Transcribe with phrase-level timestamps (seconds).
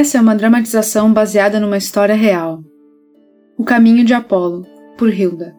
[0.00, 2.64] Essa é uma dramatização baseada numa história real.
[3.54, 5.54] O Caminho de Apolo, por Hilda.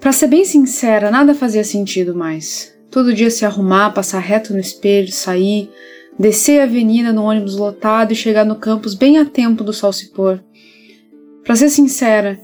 [0.00, 2.74] Para ser bem sincera, nada fazia sentido mais.
[2.90, 5.70] Todo dia se arrumar, passar reto no espelho, sair,
[6.18, 9.92] descer a avenida no ônibus lotado e chegar no campus bem a tempo do sol
[9.92, 10.42] se pôr.
[11.44, 12.40] Para ser sincera,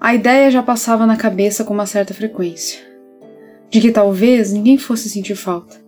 [0.00, 2.78] a ideia já passava na cabeça com uma certa frequência.
[3.68, 5.87] De que talvez ninguém fosse sentir falta.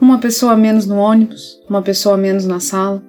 [0.00, 3.02] Uma pessoa menos no ônibus, uma pessoa menos na sala.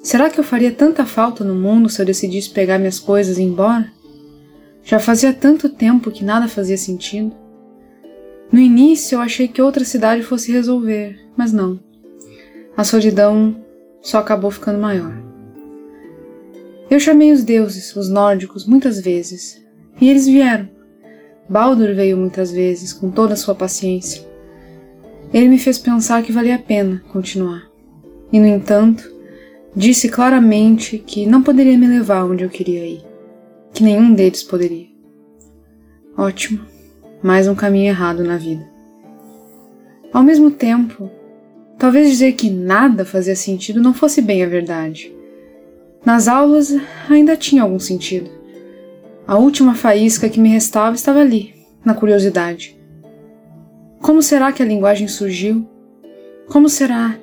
[0.00, 3.42] Será que eu faria tanta falta no mundo se eu decidisse pegar minhas coisas e
[3.42, 3.90] ir embora?
[4.84, 7.34] Já fazia tanto tempo que nada fazia sentido.
[8.50, 11.78] No início eu achei que outra cidade fosse resolver, mas não.
[12.76, 13.56] A solidão
[14.00, 15.12] só acabou ficando maior.
[16.88, 19.62] Eu chamei os deuses, os nórdicos, muitas vezes,
[20.00, 20.68] e eles vieram.
[21.48, 24.29] Baldur veio muitas vezes, com toda a sua paciência.
[25.32, 27.62] Ele me fez pensar que valia a pena continuar.
[28.32, 29.08] E, no entanto,
[29.74, 33.04] disse claramente que não poderia me levar onde eu queria ir.
[33.72, 34.88] Que nenhum deles poderia.
[36.16, 36.60] Ótimo.
[37.22, 38.68] Mais um caminho errado na vida.
[40.12, 41.08] Ao mesmo tempo,
[41.78, 45.14] talvez dizer que nada fazia sentido não fosse bem a verdade.
[46.04, 46.74] Nas aulas
[47.08, 48.30] ainda tinha algum sentido.
[49.26, 52.79] A última faísca que me restava estava ali, na curiosidade.
[54.00, 55.68] Como será que a linguagem surgiu?
[56.48, 57.18] Como será?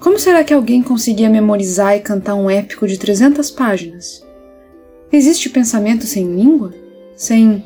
[0.00, 4.26] Como será que alguém conseguia memorizar e cantar um épico de 300 páginas?
[5.12, 6.74] Existe pensamento sem língua?
[7.16, 7.64] Sem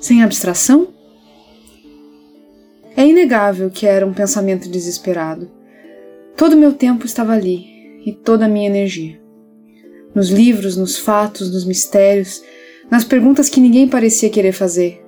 [0.00, 0.88] sem abstração?
[2.96, 5.50] É inegável que era um pensamento desesperado.
[6.36, 9.20] Todo o meu tempo estava ali e toda a minha energia.
[10.14, 12.42] Nos livros, nos fatos, nos mistérios,
[12.90, 15.02] nas perguntas que ninguém parecia querer fazer,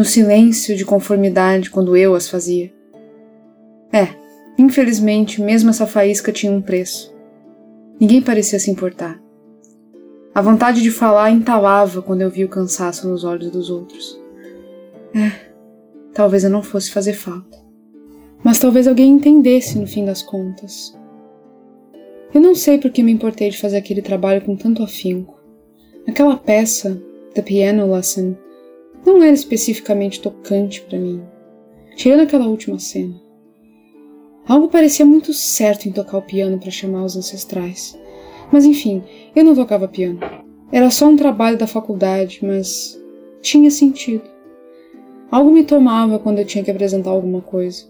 [0.00, 2.72] no silêncio de conformidade quando eu as fazia.
[3.92, 4.08] É,
[4.56, 7.14] infelizmente, mesmo essa faísca tinha um preço.
[8.00, 9.20] Ninguém parecia se importar.
[10.34, 14.18] A vontade de falar entalava quando eu via o cansaço nos olhos dos outros.
[15.14, 15.32] É,
[16.14, 17.58] talvez eu não fosse fazer falta.
[18.42, 20.98] Mas talvez alguém entendesse no fim das contas.
[22.32, 25.38] Eu não sei por que me importei de fazer aquele trabalho com tanto afinco.
[26.08, 26.98] Aquela peça,
[27.34, 28.34] The Piano Lesson,
[29.04, 31.22] não era especificamente tocante para mim,
[31.96, 33.14] tirando aquela última cena.
[34.46, 37.98] Algo parecia muito certo em tocar o piano para chamar os ancestrais.
[38.52, 39.02] Mas enfim,
[39.34, 40.18] eu não tocava piano.
[40.72, 43.00] Era só um trabalho da faculdade, mas
[43.40, 44.24] tinha sentido.
[45.30, 47.88] Algo me tomava quando eu tinha que apresentar alguma coisa.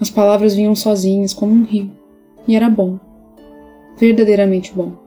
[0.00, 1.90] As palavras vinham sozinhas, como um rio.
[2.48, 2.98] E era bom.
[3.96, 5.03] Verdadeiramente bom.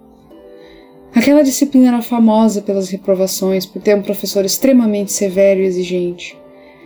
[1.14, 6.38] Aquela disciplina era famosa pelas reprovações, por ter um professor extremamente severo e exigente.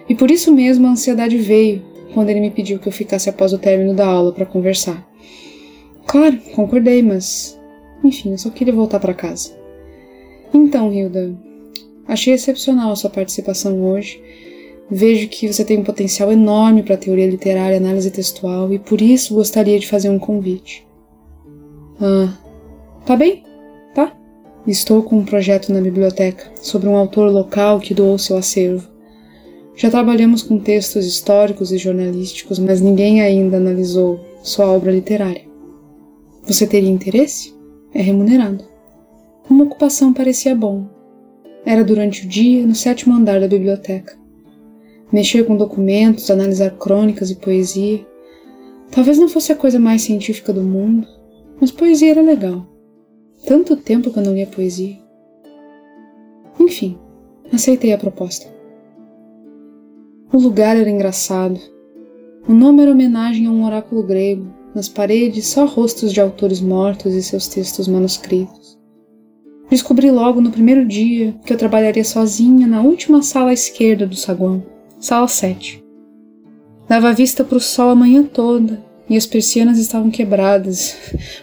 [0.08, 1.84] E por isso mesmo a ansiedade veio
[2.14, 5.08] quando ele me pediu que eu ficasse após o término da aula para conversar.
[6.06, 7.60] Claro, concordei, mas.
[8.04, 9.52] Enfim, eu só queria voltar para casa.
[10.54, 11.34] Então, Hilda,
[12.08, 14.22] achei excepcional a sua participação hoje.
[14.90, 19.02] Vejo que você tem um potencial enorme para teoria literária e análise textual e por
[19.02, 20.86] isso gostaria de fazer um convite.
[22.02, 22.38] Ah,
[23.06, 23.44] tá bem?
[24.68, 28.88] Estou com um projeto na biblioteca sobre um autor local que doou seu acervo.
[29.76, 35.42] Já trabalhamos com textos históricos e jornalísticos, mas ninguém ainda analisou sua obra literária.
[36.44, 37.56] Você teria interesse?
[37.92, 38.64] É remunerado.
[39.50, 40.86] Uma ocupação parecia bom.
[41.66, 44.16] Era durante o dia, no sétimo andar da biblioteca.
[45.12, 48.06] Mexer com documentos, analisar crônicas e poesia.
[48.92, 51.08] Talvez não fosse a coisa mais científica do mundo,
[51.60, 52.71] mas poesia era legal.
[53.46, 54.98] Tanto tempo que eu não lia poesia.
[56.60, 56.98] Enfim,
[57.52, 58.48] aceitei a proposta.
[60.32, 61.60] O lugar era engraçado.
[62.48, 67.14] O nome era homenagem a um oráculo grego, nas paredes só rostos de autores mortos
[67.14, 68.80] e seus textos manuscritos.
[69.70, 74.16] Descobri logo no primeiro dia que eu trabalharia sozinha na última sala à esquerda do
[74.16, 74.64] saguão,
[75.00, 75.84] sala 7.
[76.88, 80.96] Dava vista para o sol a manhã toda e as persianas estavam quebradas,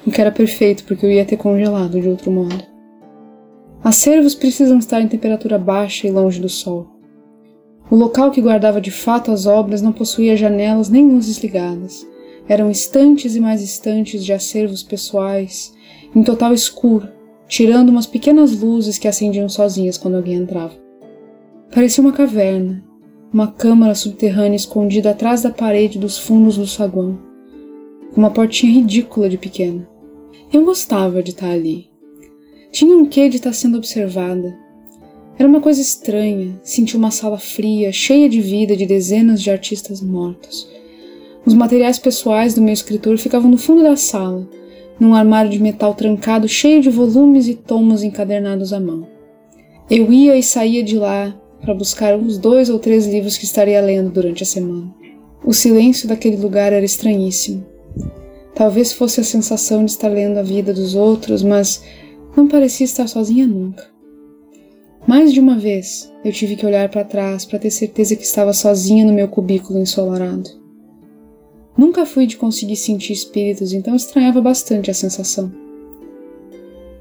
[0.07, 2.65] o que era perfeito porque eu ia ter congelado de outro modo.
[3.85, 6.89] Acervos precisam estar em temperatura baixa e longe do sol.
[7.91, 12.07] O local que guardava de fato as obras não possuía janelas nem luzes ligadas.
[12.49, 15.75] Eram estantes e mais estantes de acervos pessoais,
[16.17, 17.07] em total escuro,
[17.47, 20.73] tirando umas pequenas luzes que acendiam sozinhas quando alguém entrava.
[21.71, 22.83] Parecia uma caverna,
[23.31, 27.28] uma câmara subterrânea escondida atrás da parede dos fundos do saguão
[28.17, 29.89] uma portinha ridícula de pequena.
[30.53, 31.91] Eu gostava de estar ali.
[32.71, 34.57] Tinha um quê de estar sendo observada.
[35.39, 40.01] Era uma coisa estranha sentir uma sala fria, cheia de vida de dezenas de artistas
[40.01, 40.69] mortos.
[41.47, 44.49] Os materiais pessoais do meu escritor ficavam no fundo da sala,
[44.99, 49.07] num armário de metal trancado cheio de volumes e tomos encadernados à mão.
[49.89, 53.81] Eu ia e saía de lá para buscar uns dois ou três livros que estaria
[53.81, 54.93] lendo durante a semana.
[55.45, 57.65] O silêncio daquele lugar era estranhíssimo.
[58.59, 61.81] Talvez fosse a sensação de estar lendo a vida dos outros, mas
[62.37, 63.87] não parecia estar sozinha nunca.
[65.07, 68.53] Mais de uma vez eu tive que olhar para trás para ter certeza que estava
[68.53, 70.51] sozinha no meu cubículo ensolarado.
[71.77, 75.53] Nunca fui de conseguir sentir espíritos, então estranhava bastante a sensação.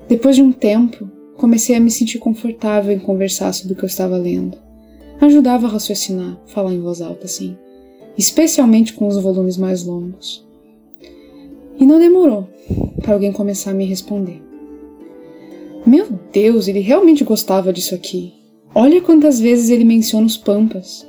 [0.07, 3.87] Depois de um tempo, comecei a me sentir confortável em conversar sobre o que eu
[3.87, 4.59] estava lendo.
[5.19, 7.57] Ajudava a raciocinar, falar em voz alta assim,
[8.15, 10.46] especialmente com os volumes mais longos.
[11.79, 12.49] E não demorou
[13.01, 14.41] para alguém começar a me responder.
[15.85, 18.33] Meu Deus, ele realmente gostava disso aqui.
[18.75, 21.07] Olha quantas vezes ele menciona os Pampas.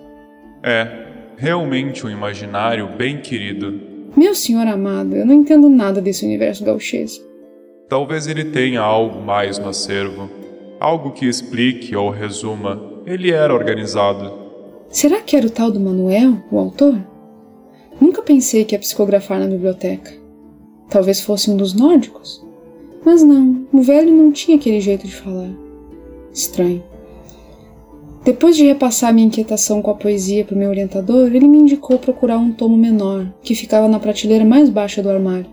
[0.62, 0.88] É,
[1.36, 3.80] realmente um imaginário bem querido.
[4.16, 7.24] Meu senhor amado, eu não entendo nada desse universo gauchesco.
[7.88, 10.28] Talvez ele tenha algo mais no acervo.
[10.78, 12.80] Algo que explique ou resuma.
[13.06, 14.32] Ele era organizado.
[14.90, 16.94] Será que era o tal do Manuel, o autor?
[18.00, 20.12] Nunca pensei que ia psicografar na biblioteca.
[20.88, 22.44] Talvez fosse um dos nórdicos.
[23.04, 25.50] Mas não, o velho não tinha aquele jeito de falar.
[26.32, 26.82] Estranho.
[28.24, 31.98] Depois de repassar minha inquietação com a poesia para o meu orientador, ele me indicou
[31.98, 35.46] procurar um tomo menor, que ficava na prateleira mais baixa do armário.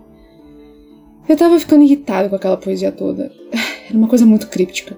[1.28, 3.32] Eu estava ficando irritado com aquela poesia toda.
[3.88, 4.98] Era uma coisa muito críptica.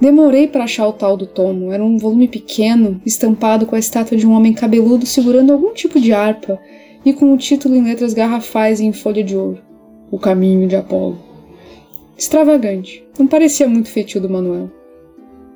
[0.00, 1.72] Demorei para achar o tal do tomo.
[1.72, 6.00] Era um volume pequeno, estampado com a estátua de um homem cabeludo segurando algum tipo
[6.00, 6.60] de harpa
[7.04, 9.60] e com o título em letras garrafais e em folha de ouro:
[10.10, 11.18] O Caminho de Apolo.
[12.16, 14.70] Extravagante, não parecia muito feitio do Manuel.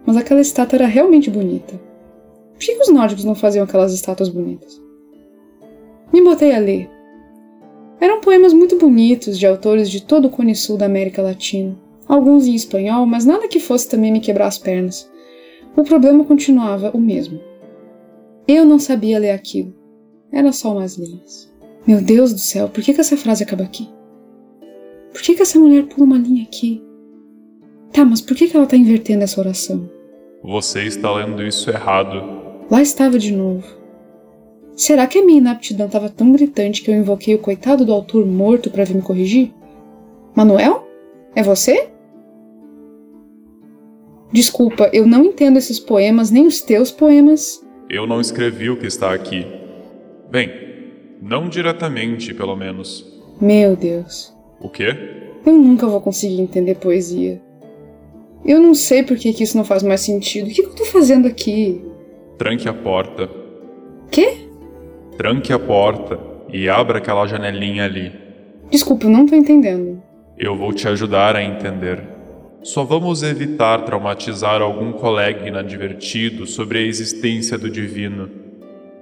[0.04, 1.80] Mas aquela estátua era realmente bonita.
[2.52, 4.82] Por que os nórdicos não faziam aquelas estátuas bonitas?
[6.12, 6.90] Me botei a ler.
[8.00, 12.46] Eram poemas muito bonitos de autores de todo o cone sul da América Latina, alguns
[12.46, 15.10] em espanhol, mas nada que fosse também me quebrar as pernas.
[15.76, 17.40] O problema continuava o mesmo.
[18.46, 19.77] Eu não sabia ler aquilo.
[20.32, 21.52] Era só umas linhas.
[21.86, 23.88] Meu Deus do céu, por que, que essa frase acaba aqui?
[25.12, 26.82] Por que, que essa mulher pula uma linha aqui?
[27.92, 29.90] Tá, mas por que, que ela tá invertendo essa oração?
[30.42, 32.22] Você está lendo isso errado.
[32.70, 33.66] Lá estava de novo.
[34.76, 38.24] Será que a minha inaptidão estava tão gritante que eu invoquei o coitado do autor
[38.24, 39.52] morto para vir me corrigir?
[40.36, 40.86] Manuel?
[41.34, 41.88] É você?
[44.30, 47.66] Desculpa, eu não entendo esses poemas, nem os teus poemas.
[47.88, 49.57] Eu não escrevi o que está aqui.
[50.30, 50.50] Bem,
[51.22, 53.06] não diretamente, pelo menos.
[53.40, 54.34] Meu Deus.
[54.60, 54.94] O quê?
[55.46, 57.40] Eu nunca vou conseguir entender poesia.
[58.44, 60.46] Eu não sei por que, que isso não faz mais sentido.
[60.46, 61.82] O que, que eu tô fazendo aqui?
[62.36, 63.28] Tranque a porta.
[64.10, 64.48] Quê?
[65.16, 66.18] Tranque a porta
[66.52, 68.12] e abra aquela janelinha ali.
[68.70, 70.02] Desculpa, eu não tô entendendo.
[70.36, 72.02] Eu vou te ajudar a entender.
[72.62, 78.28] Só vamos evitar traumatizar algum colega inadvertido sobre a existência do divino.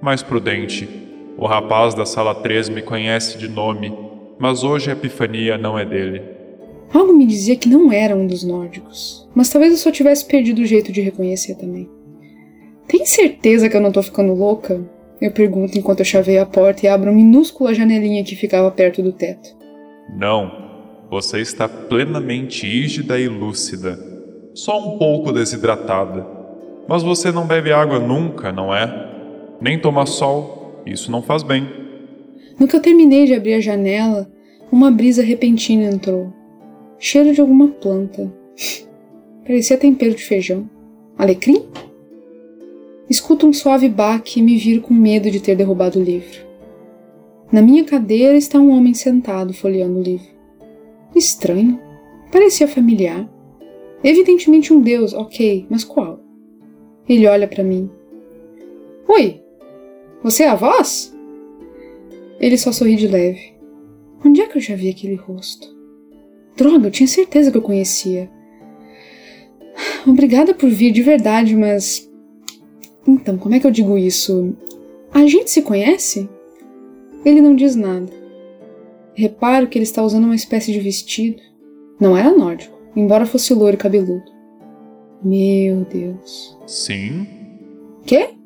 [0.01, 1.06] Mais prudente,
[1.37, 3.95] o rapaz da sala 3 me conhece de nome,
[4.39, 6.23] mas hoje a epifania não é dele.
[6.91, 10.61] Algo me dizia que não era um dos nórdicos, mas talvez eu só tivesse perdido
[10.61, 11.87] o jeito de reconhecer também.
[12.87, 14.83] Tem certeza que eu não tô ficando louca?
[15.19, 19.03] Eu pergunto enquanto eu chaveio a porta e abro uma minúscula janelinha que ficava perto
[19.03, 19.49] do teto.
[20.15, 20.51] Não,
[21.09, 23.99] você está plenamente ígida e lúcida,
[24.53, 26.25] só um pouco desidratada.
[26.87, 29.07] Mas você não bebe água nunca, não é?
[29.59, 30.56] Nem toma sol,
[30.91, 31.67] isso não faz bem.
[32.59, 34.31] No que eu terminei de abrir a janela,
[34.71, 36.33] uma brisa repentina entrou.
[36.97, 38.33] Cheiro de alguma planta.
[39.45, 40.69] Parecia tempero de feijão.
[41.17, 41.63] Alecrim?
[43.09, 46.45] Escuto um suave baque e me viro com medo de ter derrubado o livro.
[47.51, 50.27] Na minha cadeira está um homem sentado folheando o livro.
[51.15, 51.79] Estranho.
[52.31, 53.29] Parecia familiar.
[54.03, 56.19] Evidentemente um deus, ok, mas qual?
[57.07, 57.89] Ele olha para mim.
[59.07, 59.41] Oi,
[60.23, 61.15] você é a voz?
[62.39, 63.55] Ele só sorri de leve.
[64.25, 65.75] Onde é que eu já vi aquele rosto?
[66.55, 68.29] Droga, eu tinha certeza que eu conhecia.
[70.05, 72.09] Obrigada por vir de verdade, mas.
[73.07, 74.55] Então, como é que eu digo isso?
[75.13, 76.27] A gente se conhece?
[77.23, 78.11] Ele não diz nada.
[79.13, 81.41] Reparo que ele está usando uma espécie de vestido.
[81.99, 84.31] Não era nórdico, embora fosse loiro e cabeludo.
[85.23, 86.57] Meu Deus.
[86.67, 87.27] Sim?
[88.05, 88.36] Quê?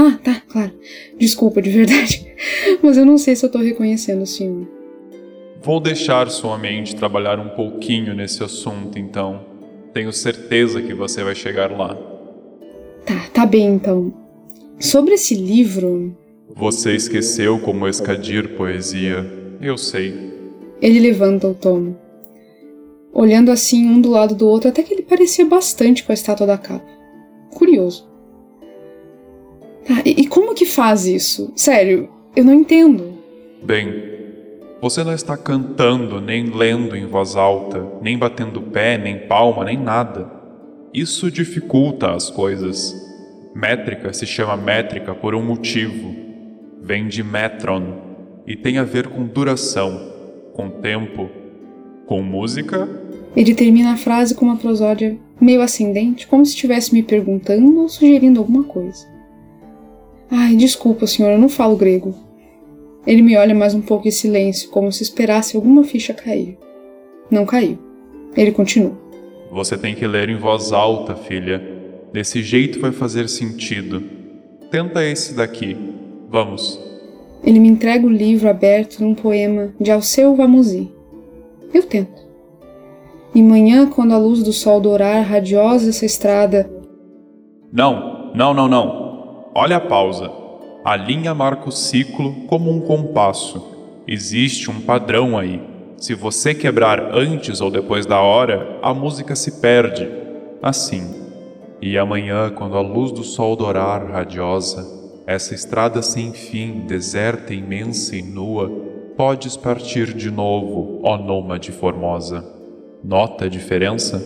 [0.00, 0.70] Ah, tá, claro.
[1.18, 2.24] Desculpa, de verdade.
[2.80, 4.64] Mas eu não sei se eu tô reconhecendo o senhor.
[5.60, 9.44] Vou deixar sua mente trabalhar um pouquinho nesse assunto, então.
[9.92, 11.96] Tenho certeza que você vai chegar lá.
[13.04, 14.14] Tá, tá bem então.
[14.78, 16.16] Sobre esse livro.
[16.54, 19.26] Você esqueceu como escadir poesia.
[19.60, 20.14] Eu sei.
[20.80, 21.98] Ele levanta o tomo,
[23.12, 26.46] olhando assim um do lado do outro, até que ele parecia bastante com a estátua
[26.46, 26.86] da capa.
[27.50, 28.08] Curioso.
[29.88, 31.50] Tá, e, e como que faz isso?
[31.56, 33.14] Sério, eu não entendo.
[33.64, 34.18] Bem,
[34.82, 39.78] você não está cantando, nem lendo em voz alta, nem batendo pé, nem palma, nem
[39.78, 40.30] nada.
[40.92, 42.94] Isso dificulta as coisas.
[43.54, 46.14] Métrica se chama métrica por um motivo.
[46.82, 47.96] Vem de metron
[48.46, 50.12] e tem a ver com duração,
[50.52, 51.30] com tempo,
[52.06, 52.86] com música.
[53.34, 57.88] Ele termina a frase com uma prosódia meio ascendente, como se estivesse me perguntando ou
[57.88, 59.17] sugerindo alguma coisa.
[60.30, 62.14] Ai, desculpa, senhor, eu não falo grego.
[63.06, 66.58] Ele me olha mais um pouco em silêncio, como se esperasse alguma ficha cair.
[67.30, 67.78] Não caiu.
[68.36, 68.92] Ele continua.
[69.50, 71.62] Você tem que ler em voz alta, filha.
[72.12, 74.02] Desse jeito vai fazer sentido.
[74.70, 75.76] Tenta esse daqui.
[76.28, 76.78] Vamos.
[77.42, 80.90] Ele me entrega o livro aberto num poema de Alceu Vamusi.
[81.72, 82.28] Eu tento.
[83.34, 86.70] E manhã, quando a luz do sol dourar radiosa essa estrada.
[87.72, 89.07] Não, não, não, não.
[89.60, 90.30] Olha a pausa.
[90.84, 93.60] A linha marca o ciclo como um compasso.
[94.06, 95.60] Existe um padrão aí.
[95.96, 100.08] Se você quebrar antes ou depois da hora, a música se perde.
[100.62, 101.12] Assim.
[101.82, 104.86] E amanhã, quando a luz do sol dourar radiosa,
[105.26, 108.70] essa estrada sem fim, deserta, imensa e nua,
[109.16, 112.44] podes partir de novo, ó nômade formosa.
[113.02, 114.22] Nota a diferença?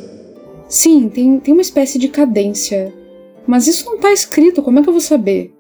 [0.68, 2.92] Sim, tem, tem uma espécie de cadência.
[3.46, 5.54] Mas isso não está escrito, como é que eu vou saber?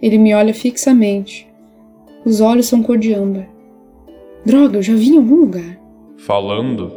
[0.00, 1.48] Ele me olha fixamente.
[2.24, 3.48] Os olhos são cor de âmbar.
[4.44, 5.78] Droga, eu já vi em algum lugar.
[6.18, 6.90] Falando,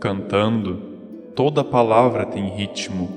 [0.00, 0.82] cantando,
[1.34, 3.08] toda palavra tem ritmo.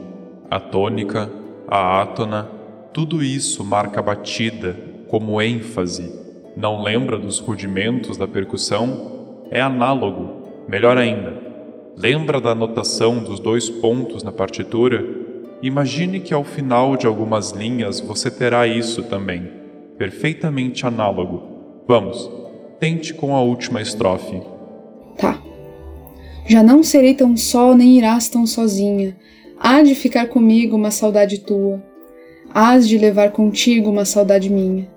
[0.49, 1.31] A tônica,
[1.67, 2.49] a átona,
[2.93, 4.75] tudo isso marca batida,
[5.07, 6.11] como ênfase.
[6.55, 9.45] Não lembra dos rudimentos da percussão?
[9.49, 10.41] É análogo.
[10.67, 11.41] Melhor ainda,
[11.97, 15.03] lembra da notação dos dois pontos na partitura?
[15.61, 19.49] Imagine que ao final de algumas linhas você terá isso também,
[19.97, 21.43] perfeitamente análogo.
[21.87, 22.29] Vamos,
[22.79, 24.41] tente com a última estrofe.
[25.17, 25.41] Tá.
[26.47, 29.15] Já não serei tão só, nem irás tão sozinha.
[29.59, 31.81] Há de ficar comigo uma saudade tua
[32.53, 34.87] hás de levar contigo uma saudade minha.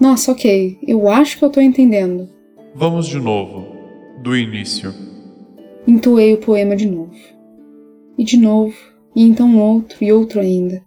[0.00, 2.28] Nossa, ok, eu acho que eu tô entendendo.
[2.74, 3.66] Vamos de novo,
[4.22, 4.92] do início.
[5.86, 7.14] Entoei o poema de novo.
[8.18, 8.74] E de novo,
[9.14, 10.82] e então outro e outro ainda.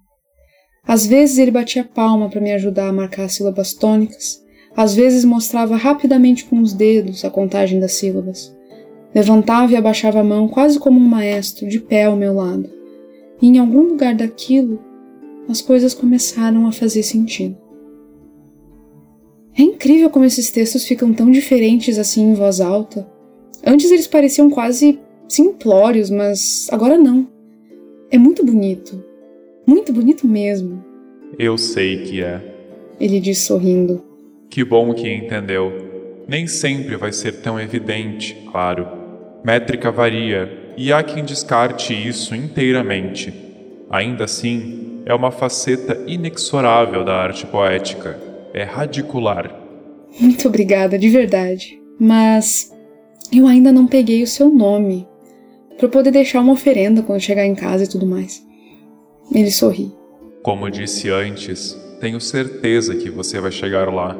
[0.88, 4.42] Às vezes ele batia palma para me ajudar a marcar sílabas tônicas,
[4.76, 8.56] às vezes mostrava rapidamente com os dedos a contagem das sílabas.
[9.14, 12.70] Levantava e abaixava a mão quase como um maestro, de pé ao meu lado.
[13.42, 14.80] E em algum lugar daquilo
[15.50, 17.58] as coisas começaram a fazer sentido.
[19.58, 23.10] É incrível como esses textos ficam tão diferentes assim em voz alta.
[23.66, 27.28] Antes eles pareciam quase simplórios, mas agora não.
[28.10, 29.04] É muito bonito.
[29.66, 30.84] Muito bonito mesmo.
[31.38, 32.42] Eu sei que é.
[33.00, 34.02] Ele diz sorrindo.
[34.50, 36.24] Que bom que entendeu.
[36.26, 38.88] Nem sempre vai ser tão evidente, claro.
[39.44, 43.34] Métrica varia, e há quem descarte isso inteiramente.
[43.90, 48.18] Ainda assim, é uma faceta inexorável da arte poética.
[48.54, 49.54] É radicular.
[50.20, 51.82] Muito obrigada, de verdade.
[52.00, 52.72] Mas
[53.34, 55.06] eu ainda não peguei o seu nome
[55.78, 58.46] para poder deixar uma oferenda quando chegar em casa e tudo mais.
[59.32, 59.92] Ele sorri.
[60.42, 64.16] Como disse antes, tenho certeza que você vai chegar lá.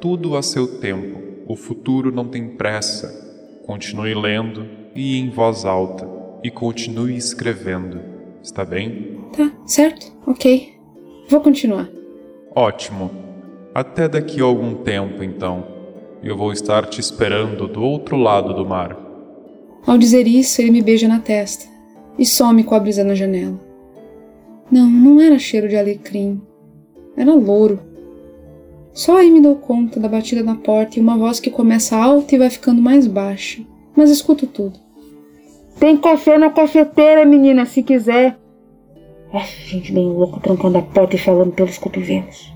[0.00, 1.18] Tudo a seu tempo.
[1.46, 3.08] O futuro não tem pressa.
[3.66, 6.08] Continue lendo e em voz alta.
[6.42, 8.00] E continue escrevendo.
[8.42, 9.20] Está bem?
[9.36, 10.74] Tá, certo, ok.
[11.28, 11.88] Vou continuar.
[12.54, 13.10] Ótimo.
[13.74, 15.64] Até daqui a algum tempo, então.
[16.22, 18.96] Eu vou estar te esperando do outro lado do mar.
[19.86, 21.66] Ao dizer isso, ele me beija na testa
[22.18, 23.58] e some com a brisa na janela.
[24.70, 26.40] Não, não era cheiro de alecrim.
[27.16, 27.80] Era louro.
[28.92, 32.34] Só aí me dou conta da batida na porta e uma voz que começa alta
[32.34, 33.62] e vai ficando mais baixa,
[33.96, 34.78] mas escuto tudo.
[35.78, 38.38] Tem café na cafeteira, menina, se quiser.
[39.32, 42.51] É, gente bem louca trancando a porta e falando pelos cotovelos.